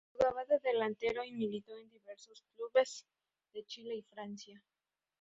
Jugaba 0.13 0.43
de 0.45 0.57
delantero 0.57 1.23
y 1.23 1.31
militó 1.31 1.77
en 1.77 1.87
diversos 1.91 2.43
clubes 2.55 3.05
de 3.53 3.63
Chile 3.65 3.93
y 3.97 4.01
Francia. 4.01 4.59